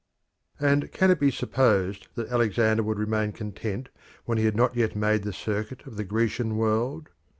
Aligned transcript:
And 0.59 0.91
can 0.91 1.11
it 1.11 1.19
be 1.19 1.29
supposed 1.29 2.07
that 2.15 2.29
Alexander 2.29 2.81
would 2.81 2.97
remain 2.97 3.33
content 3.33 3.89
when 4.25 4.39
he 4.39 4.45
had 4.45 4.55
not 4.55 4.75
yet 4.75 4.95
made 4.95 5.21
the 5.21 5.31
circuit 5.31 5.85
of 5.85 5.95
the 5.95 6.03
Grecian 6.03 6.57
world? 6.57 7.09